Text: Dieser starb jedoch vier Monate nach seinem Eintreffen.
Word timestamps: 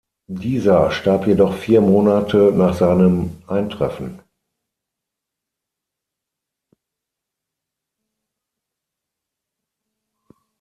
Dieser 0.31 0.89
starb 0.89 1.27
jedoch 1.27 1.53
vier 1.55 1.79
Monate 1.79 2.51
nach 2.55 2.73
seinem 2.73 3.37
Eintreffen. 3.47 4.19